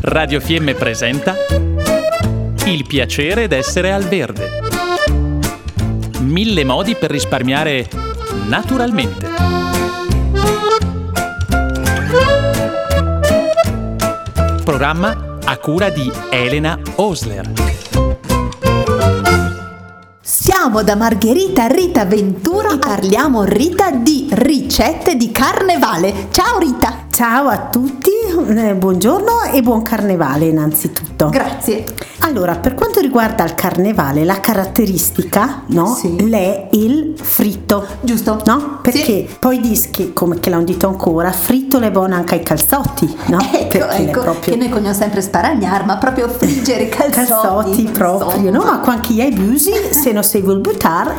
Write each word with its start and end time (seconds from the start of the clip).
Radio 0.00 0.38
Fiemme 0.38 0.74
presenta 0.74 1.34
Il 2.66 2.86
piacere 2.86 3.48
d'essere 3.48 3.92
al 3.92 4.04
verde. 4.04 4.60
Mille 6.20 6.64
modi 6.64 6.94
per 6.94 7.10
risparmiare 7.10 7.88
naturalmente. 8.46 9.28
Programma 14.62 15.38
a 15.44 15.56
cura 15.56 15.88
di 15.90 16.10
Elena 16.30 16.78
Osler. 16.96 17.50
Siamo 20.20 20.82
da 20.82 20.94
Margherita 20.94 21.66
Rita 21.66 22.04
Ventura 22.04 22.74
e 22.74 22.78
parliamo 22.78 23.42
Rita 23.42 23.90
di 23.90 24.28
ricette 24.30 25.16
di 25.16 25.32
carnevale. 25.32 26.28
Ciao 26.30 26.58
Rita! 26.58 27.07
Ciao 27.18 27.48
a 27.48 27.66
tutti, 27.68 28.12
eh, 28.54 28.76
buongiorno 28.76 29.42
e 29.52 29.60
buon 29.60 29.82
carnevale 29.82 30.44
innanzitutto. 30.44 31.28
Grazie. 31.30 31.82
Allora, 32.20 32.54
per 32.54 32.74
quanto 32.74 33.00
riguarda 33.00 33.42
il 33.42 33.56
carnevale, 33.56 34.24
la 34.24 34.38
caratteristica, 34.40 35.62
no? 35.66 35.96
Sì. 35.96 36.28
L'è 36.28 36.68
il 36.70 37.14
fritto. 37.20 37.84
Giusto. 38.02 38.40
No? 38.46 38.78
Perché 38.82 39.26
poi 39.36 39.58
dischi, 39.58 40.12
come 40.12 40.38
che 40.38 40.48
l'hanno 40.48 40.62
detto 40.62 40.86
ancora, 40.86 41.32
fritto 41.32 41.80
le 41.80 41.90
buone 41.90 42.14
anche 42.14 42.36
ai 42.36 42.44
calzotti, 42.44 43.12
no? 43.26 43.38
Ecco, 43.52 43.88
ecco, 43.88 44.20
proprio- 44.20 44.54
che 44.54 44.56
noi 44.56 44.68
cogliamo 44.68 44.94
sempre 44.94 45.20
sparagnar, 45.20 45.86
ma 45.86 45.96
proprio 45.96 46.28
friggere 46.28 46.84
i 46.84 46.86
calzotti. 46.88 47.26
calzotti 47.26 47.82
proprio, 47.86 48.52
no? 48.52 48.62
Ma 48.62 48.80
anche 48.84 49.14
gli 49.14 49.20
hai 49.20 49.32
busi, 49.32 49.72
se 49.90 50.12
non 50.12 50.22
sei 50.22 50.40
vuol 50.42 50.60
buttare, 50.60 51.16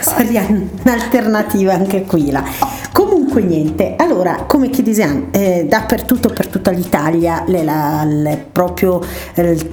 sarebbe 0.00 0.70
un'alternativa 0.82 1.72
anche 1.72 2.02
qui 2.02 2.32
là. 2.32 2.42
Comunque 2.90 3.15
niente, 3.44 3.94
allora 3.96 4.44
come 4.46 4.70
che 4.70 4.82
diciamo, 4.82 5.26
eh, 5.30 5.66
dappertutto 5.68 6.28
per 6.30 6.46
tutta 6.48 6.70
l'Italia 6.70 7.44
l'è, 7.46 7.62
la- 7.62 8.04
l'è 8.04 8.44
proprio 8.50 9.00
eh, 9.34 9.50
il 9.50 9.68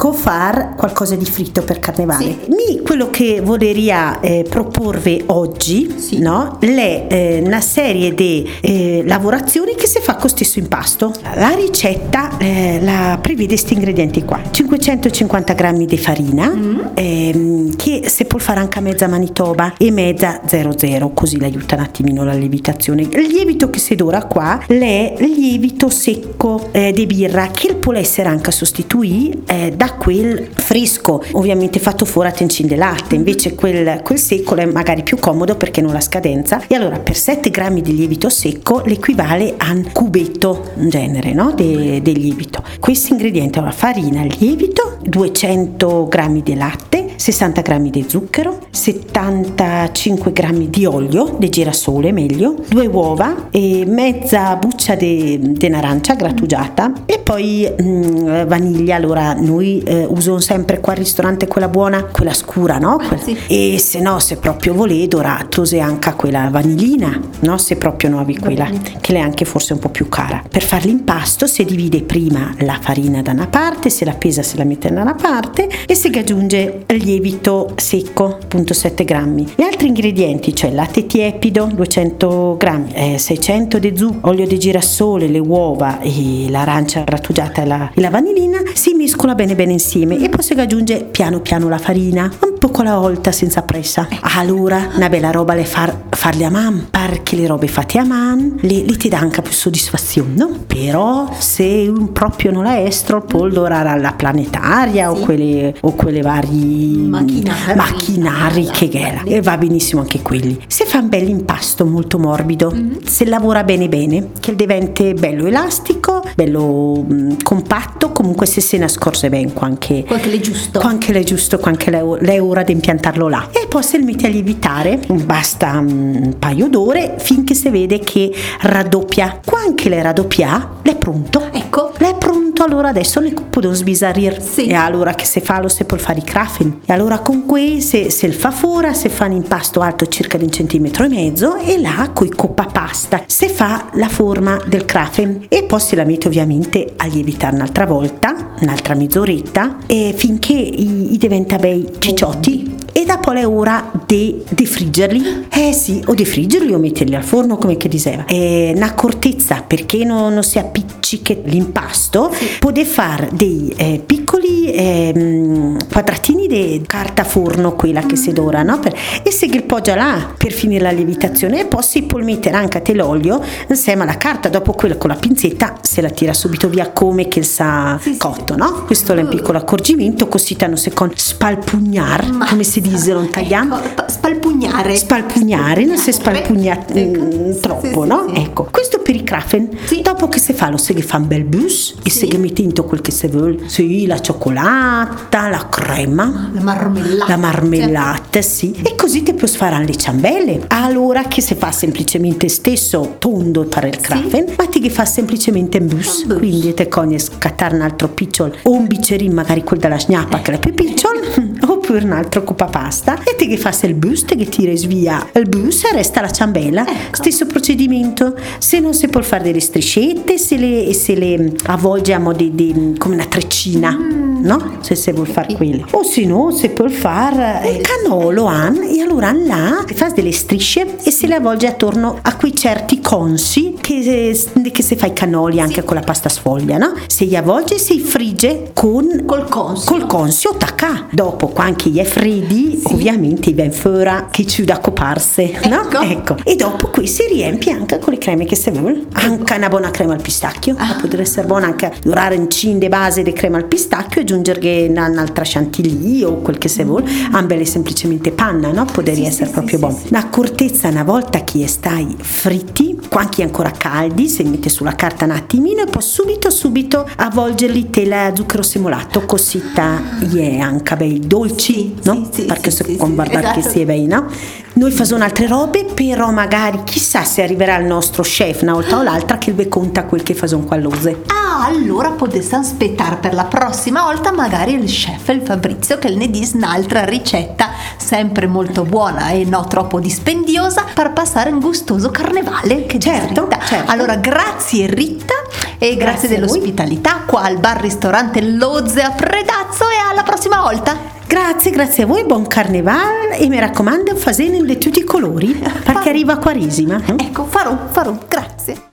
tipico 0.00 0.12
far 0.12 0.74
qualcosa 0.76 1.14
di 1.14 1.26
fritto 1.26 1.62
per 1.62 1.78
carnevale. 1.78 2.24
Sì. 2.24 2.38
Mi, 2.48 2.80
quello 2.80 3.10
che 3.10 3.42
vorrei 3.42 3.88
eh, 4.20 4.46
proporvi 4.48 5.24
oggi, 5.26 5.94
Sì. 5.98 6.18
no? 6.18 6.56
L'è 6.60 7.06
eh, 7.08 7.42
una 7.44 7.60
serie 7.60 8.14
di 8.14 8.48
eh, 8.62 9.02
lavorazioni 9.04 9.74
che 9.74 9.86
si 9.86 10.00
fa 10.00 10.16
con 10.16 10.30
stesso 10.30 10.58
impasto. 10.58 11.12
La 11.34 11.50
ricetta 11.50 12.38
eh, 12.38 12.78
la 12.80 13.18
prevede 13.20 13.48
questi 13.48 13.74
ingredienti 13.74 14.24
qua: 14.24 14.40
550 14.50 15.52
grammi 15.52 15.84
di 15.84 15.98
farina, 15.98 16.50
ehm, 16.94 17.76
che 17.76 18.04
si 18.06 18.24
può 18.24 18.38
fare 18.38 18.60
anche 18.60 18.78
a 18.78 18.82
mezza 18.82 19.06
manitoba 19.06 19.74
e 19.76 19.90
mezza 19.90 20.40
00, 20.46 21.10
così 21.10 21.38
l'aiuta 21.38 21.76
un 21.76 21.82
attimino 21.82 22.24
la 22.24 22.32
lievitazione. 22.32 23.02
Il 23.02 23.26
lievito 23.26 23.68
che 23.68 23.78
si 23.78 23.94
dora 23.96 24.24
qua 24.24 24.60
è 24.66 25.14
il 25.18 25.30
lievito 25.30 25.90
secco 25.90 26.68
eh, 26.72 26.92
di 26.92 27.04
birra, 27.06 27.48
che 27.48 27.74
può 27.74 27.92
essere 27.92 28.28
anche 28.28 28.50
sostituito 28.50 29.38
eh, 29.46 29.72
quel 29.94 30.48
fresco, 30.54 31.22
ovviamente 31.32 31.78
fatto 31.78 32.04
fuori 32.04 32.28
a 32.28 32.32
tencin 32.32 32.66
de 32.66 32.76
latte, 32.76 33.14
invece 33.14 33.54
quel, 33.54 34.00
quel 34.02 34.18
secco 34.18 34.54
è 34.56 34.66
magari 34.66 35.02
più 35.02 35.18
comodo 35.18 35.56
perché 35.56 35.80
non 35.80 35.96
ha 35.96 36.00
scadenza. 36.00 36.62
E 36.66 36.74
allora 36.74 36.98
per 36.98 37.16
7 37.16 37.50
grammi 37.50 37.80
di 37.80 37.94
lievito 37.94 38.28
secco 38.28 38.82
l'equivale 38.84 39.54
a 39.56 39.72
un 39.72 39.90
cubetto 39.92 40.70
in 40.76 40.88
genere 40.88 41.32
no? 41.32 41.52
di 41.54 42.00
lievito. 42.02 42.62
Questi 42.78 43.12
ingredienti, 43.12 43.58
allora 43.58 43.72
farina, 43.72 44.22
lievito, 44.22 44.98
200 45.02 46.06
grammi 46.08 46.42
di 46.42 46.54
latte, 46.54 46.89
60 47.20 47.60
grammi 47.60 47.90
di 47.90 48.06
zucchero, 48.08 48.60
75 48.70 50.32
grammi 50.32 50.70
di 50.70 50.86
olio 50.86 51.36
di 51.38 51.50
girasole 51.50 52.12
meglio, 52.12 52.54
due 52.66 52.86
uova 52.86 53.48
e 53.50 53.84
mezza 53.86 54.56
buccia 54.56 54.94
di 54.94 55.58
un'arancia 55.60 56.14
grattugiata 56.14 56.92
e 57.04 57.18
poi 57.18 57.70
mm, 57.70 58.46
vaniglia. 58.46 58.96
Allora 58.96 59.34
noi 59.34 59.82
eh, 59.82 60.06
usiamo 60.06 60.40
sempre 60.40 60.80
qua 60.80 60.94
al 60.94 60.98
ristorante 60.98 61.46
quella 61.46 61.68
buona, 61.68 62.04
quella 62.04 62.32
scura, 62.32 62.78
no? 62.78 62.96
Que- 62.96 63.18
sì. 63.18 63.36
E 63.48 63.78
se 63.78 64.00
no, 64.00 64.18
se 64.18 64.38
proprio 64.38 64.72
volete, 64.72 65.08
dorato 65.08 65.66
se 65.66 65.78
anche 65.78 66.14
quella 66.14 66.48
vanillina, 66.50 67.20
no? 67.40 67.58
Se 67.58 67.76
proprio 67.76 68.08
nuovi 68.08 68.38
quella, 68.38 68.66
che 68.98 69.12
è 69.12 69.18
anche 69.18 69.44
forse 69.44 69.74
un 69.74 69.78
po' 69.78 69.90
più 69.90 70.08
cara. 70.08 70.42
Per 70.48 70.62
fare 70.62 70.86
l'impasto 70.86 71.46
si 71.46 71.66
divide 71.66 72.00
prima 72.02 72.54
la 72.60 72.78
farina 72.80 73.20
da 73.20 73.32
una 73.32 73.46
parte, 73.46 73.90
se 73.90 74.06
la 74.06 74.14
pesa 74.14 74.42
se 74.42 74.56
la 74.56 74.64
mette 74.64 74.90
da 74.90 75.02
una 75.02 75.14
parte 75.14 75.68
e 75.86 75.94
si 75.94 76.10
aggiunge 76.14 76.84
il 76.88 77.02
lievito 77.20 77.72
secco, 77.76 78.38
appunto 78.42 78.72
7 78.72 79.04
grammi. 79.04 79.52
Gli 79.54 79.62
altri 79.62 79.88
ingredienti, 79.88 80.54
cioè 80.54 80.72
latte 80.72 81.04
tiepido, 81.06 81.66
200 81.66 82.56
grammi, 82.58 82.92
eh, 82.94 83.18
600 83.18 83.78
di 83.78 83.96
zucchero, 83.96 84.28
olio 84.28 84.46
di 84.46 84.58
girasole, 84.58 85.28
le 85.28 85.38
uova 85.38 86.00
l'arancia 86.48 87.02
grattugiata 87.02 87.62
e 87.62 87.66
la, 87.66 87.90
e 87.94 88.00
la 88.00 88.10
vanillina, 88.10 88.49
si 88.80 88.94
mescola 88.94 89.34
bene 89.34 89.54
bene 89.54 89.72
insieme 89.72 90.18
e 90.24 90.30
poi 90.30 90.42
si 90.42 90.54
aggiunge 90.54 91.04
piano 91.10 91.40
piano 91.40 91.68
la 91.68 91.76
farina, 91.76 92.32
un 92.40 92.58
poco 92.58 92.80
alla 92.80 92.96
volta 92.96 93.30
senza 93.30 93.60
pressa. 93.60 94.08
Allora, 94.38 94.88
una 94.96 95.10
bella 95.10 95.30
roba 95.30 95.52
le 95.52 95.66
far, 95.66 96.04
farle 96.08 96.46
a 96.46 96.50
man, 96.50 96.86
perché 96.88 97.36
le 97.36 97.46
robe 97.46 97.68
fatte 97.68 97.98
a 97.98 98.04
man 98.04 98.56
le, 98.62 98.82
le 98.82 98.96
ti 98.96 99.10
dà 99.10 99.18
anche 99.18 99.42
più 99.42 99.52
soddisfazione, 99.52 100.32
no? 100.34 100.48
Però 100.66 101.28
se 101.38 101.92
un 101.94 102.10
proprio 102.12 102.52
non 102.52 102.62
la 102.64 102.80
estro, 102.80 103.20
può 103.20 103.46
dorare 103.48 103.90
alla 103.90 104.12
planetaria 104.14 105.10
o, 105.10 105.16
Sì. 105.16 105.22
quelle, 105.24 105.74
o 105.82 105.92
quelle 105.92 106.22
vari 106.22 107.04
Macchinari. 107.06 107.76
macchinari 107.76 108.64
che 108.72 108.88
ghera. 108.88 109.22
E 109.26 109.42
va 109.42 109.58
benissimo 109.58 110.00
anche 110.00 110.22
quelli. 110.22 110.58
Se 110.66 110.86
un 111.00 111.08
bel 111.08 111.28
impasto 111.28 111.86
molto 111.86 112.18
morbido, 112.18 112.72
se 113.04 113.24
lavora 113.24 113.64
bene 113.64 113.88
bene, 113.88 114.30
che 114.38 114.54
diventi 114.54 115.14
bello 115.14 115.46
elastico, 115.46 116.22
bello 116.34 117.04
mm, 117.10 117.32
compatto, 117.42 118.12
comunque 118.12 118.46
se 118.46 118.60
se 118.60 118.78
ne 118.78 118.88
scorse 118.88 119.28
bene 119.28 119.52
anche 119.60 120.04
Quel 120.04 120.20
che 120.20 120.32
è 120.32 120.40
giusto. 120.40 120.78
Qua 120.78 120.90
anche 120.90 121.12
l'è 121.12 121.22
giusto, 121.22 121.58
qua 121.58 121.70
anche 121.70 121.90
l'è, 121.90 122.02
l'è 122.20 122.40
ora 122.40 122.62
di 122.62 122.72
impiantarlo 122.72 123.28
là. 123.28 123.48
E 123.50 123.66
poi 123.66 123.82
se 123.82 123.96
il 123.96 124.04
metti 124.04 124.26
a 124.26 124.28
lievitare, 124.28 125.00
basta 125.08 125.80
mm, 125.80 125.88
un 125.88 126.36
paio 126.38 126.68
d'ore 126.68 127.16
finché 127.18 127.54
si 127.54 127.68
vede 127.70 127.98
che 128.00 128.32
raddoppia. 128.60 129.40
Qua 129.44 129.60
anche 129.60 129.88
le 129.88 130.02
raddoppia, 130.02 130.78
l'è 130.82 130.96
pronto. 130.96 131.48
Ecco. 131.52 131.92
L'è 131.98 132.14
pronto, 132.16 132.62
allora 132.62 132.88
adesso 132.88 133.20
ne 133.20 133.32
possiamo 133.32 133.74
sbizzarrire. 133.74 134.40
Sì. 134.40 134.66
E 134.66 134.74
allora 134.74 135.14
che 135.14 135.24
se 135.24 135.40
fa 135.40 135.60
lo 135.60 135.68
si 135.68 135.84
può 135.84 135.96
fare 135.96 136.20
i 136.20 136.24
crafen. 136.24 136.80
E 136.84 136.92
allora 136.92 137.18
con 137.18 137.46
quei 137.46 137.80
se, 137.80 138.10
se 138.10 138.26
il 138.26 138.34
fa 138.34 138.50
fuori, 138.50 138.94
se 138.94 139.08
fa 139.08 139.26
un 139.26 139.32
impasto 139.32 139.80
alto 139.80 140.06
circa 140.06 140.38
di 140.38 140.44
un 140.44 140.50
centimetro 140.50 140.89
e 140.98 141.08
mezzo 141.08 141.56
e 141.56 141.80
là 141.80 142.10
coi 142.12 142.28
coppa 142.28 142.66
pasta 142.66 143.22
se 143.26 143.48
fa 143.48 143.88
la 143.94 144.08
forma 144.08 144.60
del 144.66 144.84
crafen 144.84 145.46
e 145.48 145.62
poi 145.64 145.80
si 145.80 145.94
la 145.94 146.04
mette 146.04 146.28
ovviamente 146.28 146.92
a 146.96 147.06
lievitare 147.06 147.54
un'altra 147.54 147.86
volta, 147.86 148.54
un'altra 148.60 148.94
mezz'oretta 148.94 149.78
e 149.86 150.14
finché 150.16 150.52
i, 150.52 151.14
i 151.14 151.16
diventa 151.16 151.56
bei 151.56 151.88
cicciotti 151.98 152.78
e 152.92 153.04
dopo 153.04 153.32
è 153.32 153.46
ora 153.46 153.90
di, 154.06 154.42
di 154.48 154.66
friggerli. 154.66 155.46
Eh 155.50 155.72
sì, 155.72 156.02
o 156.06 156.14
di 156.14 156.24
friggerli 156.24 156.72
o 156.74 156.78
metterli 156.78 157.14
al 157.14 157.22
forno 157.22 157.56
come 157.56 157.76
che 157.76 157.88
diceva. 157.88 158.24
È 158.24 158.72
un'accortezza 158.74 159.62
perché 159.66 160.04
non, 160.04 160.34
non 160.34 160.42
si 160.42 160.58
appiccica 160.58 161.34
l'impasto. 161.44 162.32
Potete 162.58 162.88
fare 162.88 163.28
dei 163.32 163.72
eh, 163.76 164.02
piccoli 164.04 164.39
ehm, 164.72 165.76
quadratini 165.90 166.46
di 166.46 166.82
carta 166.86 167.24
forno, 167.24 167.74
quella 167.74 168.02
che 168.02 168.16
si 168.16 168.32
dora, 168.32 168.62
no? 168.62 168.78
Per- 168.78 168.94
e 169.22 169.30
se 169.30 169.48
che 169.48 169.62
poggia 169.62 169.94
là 169.94 170.32
per 170.36 170.52
finire 170.52 170.82
la 170.82 170.90
lievitazione 170.90 171.60
e 171.60 171.66
poi 171.66 171.82
si 171.82 172.02
può 172.02 172.18
mettere 172.20 172.56
anche 172.56 172.78
a 172.78 172.80
te 172.80 172.94
l'olio 172.94 173.40
insieme 173.68 174.02
alla 174.02 174.16
carta. 174.16 174.48
Dopo 174.48 174.72
quella 174.72 174.96
con 174.96 175.10
la 175.10 175.16
pinzetta 175.16 175.76
se 175.82 176.00
la 176.00 176.10
tira 176.10 176.32
subito 176.34 176.68
via 176.68 176.90
come 176.90 177.28
che 177.28 177.42
sa 177.42 177.98
Sì, 178.00 178.12
sì. 178.12 178.18
cotto, 178.18 178.56
no? 178.56 178.84
Questo 178.86 179.12
è 179.14 179.20
un 179.20 179.28
piccolo 179.28 179.58
accorgimento, 179.58 180.26
così 180.28 180.56
tanto 180.56 180.76
se 180.76 180.92
con 180.92 181.10
spalpugnar, 181.14 182.46
come 182.48 182.62
si 182.64 182.80
dice 182.80 183.10
in 183.12 183.24
italiano. 183.24 183.78
Ecco, 183.78 183.94
pa- 183.94 184.08
spalpugnare. 184.08 184.96
Spalpugnare, 184.96 185.84
non 185.84 185.96
si 185.98 186.12
spalpugna 186.12 186.78
Ecco. 186.92 187.52
Sì, 187.52 187.60
troppo, 187.60 188.02
sì, 188.02 188.08
no? 188.08 188.26
sì. 188.34 188.40
Ecco, 188.40 188.68
questo 188.70 188.98
per 189.00 189.14
i 189.14 189.22
crafen. 189.24 189.68
Sì. 189.84 190.00
Dopo 190.02 190.28
che 190.28 190.38
si 190.38 190.52
fa, 190.52 190.68
lo 190.70 190.76
si 190.76 190.94
fa 191.02 191.16
un 191.18 191.26
bel 191.26 191.44
bus 191.44 191.94
e 192.02 192.10
Sì. 192.10 192.28
si 192.30 192.36
mette 192.38 192.62
in 192.62 192.72
quel 192.72 193.00
che 193.00 193.10
si 193.10 193.26
vuole. 193.28 193.68
Sì, 193.68 194.06
la 194.06 194.18
cioccolata, 194.20 194.38
la 194.48 195.68
crema. 195.68 196.50
La 196.52 196.60
marmellata. 196.60 197.30
La 197.30 197.36
marmellata, 197.36 198.40
sì. 198.40 198.72
E 198.82 198.94
così 198.94 199.22
ti 199.22 199.34
puoi 199.34 199.50
fare 199.50 199.84
le 199.84 199.96
ciambelle. 199.96 200.64
Allora 200.68 201.24
che 201.24 201.40
si 201.40 201.54
fa 201.54 201.70
semplicemente 201.70 202.48
stesso 202.48 203.16
tondo 203.18 203.64
per 203.64 203.84
il 203.84 203.98
crafen, 203.98 204.54
ma 204.56 204.66
ti 204.66 204.80
che 204.80 204.90
fa 204.90 205.04
semplicemente 205.04 205.78
un 205.78 205.88
bus. 205.88 206.24
Quindi 206.26 206.72
te 206.74 206.88
cogni 206.88 207.18
scattare 207.18 207.74
un 207.74 207.82
altro 207.82 208.08
picciolo 208.08 208.54
o 208.62 208.72
un 208.72 208.86
biccerino, 208.86 209.34
magari 209.34 209.62
quello 209.62 209.82
della 209.82 209.98
schnappa 209.98 210.40
che 210.40 210.52
è 210.52 210.58
più 210.58 210.72
piccolo, 210.74 211.20
oppure 211.68 212.02
un 212.04 212.12
altro 212.12 212.42
coppa 212.42 212.66
pasta 212.66 213.22
e 213.22 213.34
te 213.36 213.46
che 213.46 213.56
fa 213.56 213.74
il 213.82 213.94
bus, 213.94 214.24
te 214.24 214.36
che 214.36 214.46
tiri 214.46 214.86
via 214.86 215.28
il 215.34 215.48
bus 215.48 215.84
e 215.84 215.92
resta 215.92 216.20
la 216.20 216.30
ciambella. 216.30 216.86
Ecco. 216.86 217.16
Stesso 217.16 217.46
procedimento. 217.46 218.34
Se 218.58 218.80
non 218.80 218.94
si 218.94 219.08
può 219.08 219.20
fare 219.22 219.44
delle 219.44 219.60
striscette, 219.60 220.38
se 220.38 220.56
le, 220.56 220.92
se 220.94 221.14
le 221.14 221.52
avvolgiamo 221.66 222.32
di- 222.32 222.54
di- 222.54 222.94
come 222.98 223.14
una 223.14 223.26
treccina. 223.26 224.29
No? 224.40 224.78
Se 224.80 224.94
si 224.94 225.12
vuol 225.12 225.26
fare 225.26 225.54
quello. 225.54 225.86
O 225.92 226.02
se 226.02 226.24
no, 226.24 226.50
si 226.50 226.68
può 226.70 226.88
fare 226.88 227.68
il 227.68 227.80
canolo 227.80 228.44
han, 228.44 228.82
e 228.82 229.00
allora 229.00 229.32
là 229.32 229.84
fa 229.94 230.08
delle 230.08 230.32
strisce 230.32 230.96
e 231.02 231.10
se 231.10 231.26
le 231.26 231.36
avvolge 231.36 231.66
attorno 231.66 232.18
a 232.22 232.36
quei 232.36 232.54
certi 232.54 233.00
consi 233.00 233.76
che, 233.80 234.36
che 234.72 234.82
si 234.82 234.96
fa 234.96 235.06
i 235.06 235.12
cannoli 235.12 235.60
anche 235.60 235.84
con 235.84 235.96
la 235.96 236.02
pasta 236.02 236.28
sfoglia, 236.28 236.78
no? 236.78 236.94
Se 237.06 237.24
li 237.24 237.36
avvolge 237.36 237.78
si 237.78 238.00
frigge 238.00 238.70
con 238.72 239.24
Col 239.26 239.48
consio. 239.48 239.90
col 239.90 240.06
consio 240.06 240.54
tacca. 240.56 241.06
Dopo, 241.10 241.48
quando 241.48 241.84
gli 241.84 241.98
è 241.98 242.04
freddi, 242.04 242.80
ovviamente 242.84 243.52
ben 243.52 243.72
fuori 243.72 243.88
che 244.30 244.46
ci 244.46 244.64
da 244.64 244.78
coparse, 244.78 245.60
no? 245.68 245.88
Ecco. 246.00 246.36
E 246.44 246.56
dopo 246.56 246.88
qui 246.88 247.06
si 247.06 247.26
riempie 247.26 247.72
anche 247.72 247.98
con 247.98 248.12
le 248.12 248.18
creme 248.18 248.44
che 248.44 248.56
si 248.56 248.70
vuole. 248.70 249.06
Anche 249.12 249.54
una 249.54 249.68
buona 249.68 249.90
crema 249.90 250.14
al 250.14 250.22
pistacchio. 250.22 250.74
Ah. 250.78 250.96
Potrebbe 251.00 251.22
essere 251.22 251.46
buona 251.46 251.66
anche 251.66 251.92
durare 252.02 252.34
in 252.34 252.48
cinde 252.50 252.88
base 252.88 253.22
di 253.22 253.32
crema 253.32 253.56
al 253.56 253.66
pistacchio 253.66 254.22
e 254.22 254.24
aggiungere 254.30 254.86
una- 254.88 255.08
un'altra 255.08 255.42
chantilly 255.44 256.22
o 256.22 256.36
quel 256.36 256.58
che 256.58 256.68
si 256.68 256.82
vuole. 256.84 257.04
Ambele 257.32 257.64
semplicemente 257.64 258.30
panna, 258.30 258.70
no? 258.70 258.84
Mm. 258.84 259.14
Sì, 259.14 259.24
essere 259.24 259.46
sì, 259.46 259.52
proprio 259.52 259.74
sì, 259.74 259.78
buono. 259.78 259.98
sì. 260.04 260.10
L'accortezza 260.10 260.88
una 260.88 261.02
volta 261.02 261.42
che 261.44 261.66
stai 261.66 262.16
fritti, 262.20 262.98
quando 263.08 263.36
è 263.38 263.42
ancora 263.42 263.70
caldi, 263.70 264.28
si 264.28 264.42
mette 264.44 264.68
sulla 264.68 264.94
carta 264.94 265.24
un 265.24 265.32
attimino 265.32 265.82
e 265.82 265.86
poi 265.86 266.02
subito 266.02 266.50
subito 266.50 267.08
avvolgerli 267.16 267.90
tela 267.90 268.32
zucchero 268.34 268.62
semolato, 268.62 269.24
cosita 269.26 270.00
è 270.34 270.58
anche 270.58 270.96
bei 270.96 271.20
dolci, 271.20 271.96
no? 272.04 272.28
sì, 272.30 272.44
Perché 272.44 272.70
si 272.70 272.84
può 272.96 273.06
sì, 273.06 273.14
guardare 273.14 273.50
che 273.52 273.58
esatto. 273.60 273.74
sia 273.74 273.84
bei, 273.84 274.06
no? 274.06 274.26
Noi 274.72 274.92
facciamo 274.92 275.24
altre 275.24 275.46
robe, 275.46 275.84
però 275.92 276.30
magari 276.30 276.82
chissà 276.84 277.24
se 277.24 277.42
arriverà 277.42 277.76
il 277.78 277.86
nostro 277.86 278.22
chef 278.22 278.62
una 278.62 278.72
volta 278.74 278.98
o 278.98 279.02
l'altra 279.02 279.36
che 279.36 279.52
vi 279.52 279.68
conta 279.68 280.04
quel 280.04 280.22
che 280.22 280.34
facciamo 280.34 280.62
qua 280.62 280.76
all'ose. 280.76 281.22
Ah, 281.26 281.66
allora 281.66 282.10
potete 282.10 282.54
aspettare 282.54 283.16
per 283.16 283.34
la 283.34 283.44
prossima 283.44 284.02
volta 284.02 284.19
magari 284.30 284.74
il 284.74 284.84
chef, 284.84 285.28
il 285.28 285.40
Fabrizio, 285.42 285.98
che 285.98 286.10
ne 286.10 286.28
dice 286.28 286.56
un'altra 286.56 287.04
ricetta 287.04 287.70
sempre 287.96 288.46
molto 288.46 288.84
buona 288.84 289.30
e 289.30 289.44
non 289.44 289.66
troppo 289.68 289.98
dispendiosa 290.00 290.84
per 290.92 291.12
passare 291.12 291.50
un 291.50 291.60
gustoso 291.60 292.10
carnevale. 292.10 292.84
Che 292.84 292.98
Certo, 292.98 293.48
certo. 293.64 293.90
Allora, 293.90 294.16
grazie 294.16 294.86
Rita 294.86 295.34
e 295.78 295.96
grazie, 295.96 295.96
Grazie 295.96 296.28
dell'ospitalità 296.28 297.22
qua 297.26 297.42
al 297.42 297.58
bar 297.58 297.80
ristorante 297.80 298.42
Lozze 298.42 299.00
a 299.00 299.10
Predazzo 299.10 299.84
e 299.88 299.96
alla 300.10 300.22
prossima 300.22 300.60
volta. 300.60 300.94
Grazie, 301.26 301.70
grazie 301.70 302.02
a 302.02 302.06
voi, 302.06 302.24
buon 302.24 302.46
carnevale 302.46 303.38
e 303.38 303.48
mi 303.48 303.58
raccomando 303.58 304.14
fasene 304.16 304.62
di 304.62 304.78
tutti 304.78 304.98
i 304.98 305.04
colori 305.04 305.52
perché 305.84 306.10
arriva 306.10 306.36
Quaresima. 306.36 307.00
eh? 307.06 307.14
Ecco, 307.16 307.46
farò, 307.46 307.86
farò, 307.90 308.18
grazie. 308.28 308.88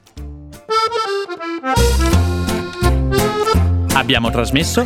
Abbiamo 3.94 4.30
trasmesso 4.30 4.86